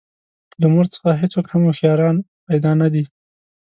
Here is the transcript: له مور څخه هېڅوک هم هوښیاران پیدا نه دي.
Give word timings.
له 0.61 0.67
مور 0.73 0.85
څخه 0.93 1.09
هېڅوک 1.21 1.45
هم 1.49 1.61
هوښیاران 1.67 2.15
پیدا 2.47 2.71
نه 2.81 2.87
دي. 2.93 3.03